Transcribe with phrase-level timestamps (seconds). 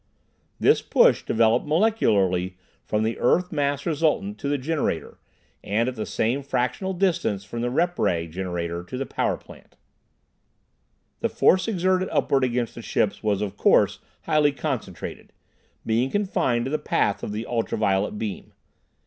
[0.59, 2.55] This push developed molecularly
[2.85, 5.19] from the earth mass resultant to the generator;
[5.63, 9.77] and at the same fractional distance from the rep ray generator to the power plant.
[11.19, 15.33] The force exerted upward against the ship was, of course, highly concentrated,
[15.85, 18.53] being confined to the path of the ultraviolet beam.